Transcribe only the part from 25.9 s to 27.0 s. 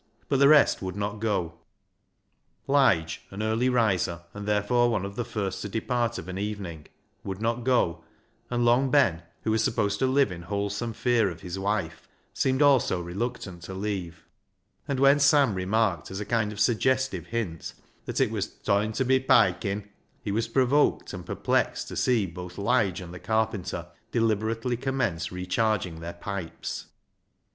their pipes.